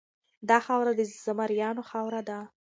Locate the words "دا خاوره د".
0.49-1.01